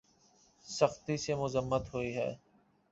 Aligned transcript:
سختی 0.67 1.17
سے 1.17 1.35
مذمت 1.35 1.93
ہوئی 1.93 2.15
ہے 2.15 2.33